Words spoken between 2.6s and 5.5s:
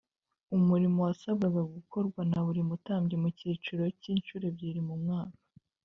mutambyi mu cyiciro cye inshuro ebyiri mu mwaka